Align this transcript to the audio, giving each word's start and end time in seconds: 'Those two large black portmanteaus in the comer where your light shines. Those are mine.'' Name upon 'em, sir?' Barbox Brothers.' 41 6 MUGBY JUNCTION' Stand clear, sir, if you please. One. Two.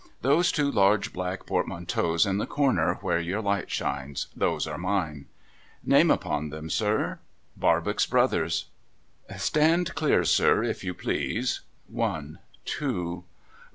'Those 0.23 0.51
two 0.51 0.71
large 0.71 1.13
black 1.13 1.45
portmanteaus 1.45 2.25
in 2.25 2.39
the 2.39 2.47
comer 2.47 2.95
where 3.01 3.19
your 3.19 3.39
light 3.39 3.69
shines. 3.69 4.25
Those 4.35 4.65
are 4.65 4.79
mine.'' 4.79 5.27
Name 5.93 6.09
upon 6.09 6.51
'em, 6.51 6.71
sir?' 6.71 7.19
Barbox 7.55 8.07
Brothers.' 8.07 8.65
41 9.27 9.37
6 9.39 9.45
MUGBY 9.45 9.45
JUNCTION' 9.45 9.45
Stand 9.85 9.95
clear, 9.95 10.25
sir, 10.25 10.63
if 10.63 10.83
you 10.83 10.93
please. 10.95 11.61
One. 11.87 12.39
Two. 12.65 13.25